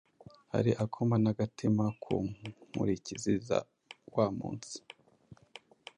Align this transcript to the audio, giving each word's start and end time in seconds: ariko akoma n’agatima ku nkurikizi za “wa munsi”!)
ariko 0.57 0.77
akoma 0.85 1.15
n’agatima 1.23 1.85
ku 2.03 2.13
nkurikizi 2.71 3.33
za 3.47 3.59
“wa 4.15 4.27
munsi”!) 4.37 4.77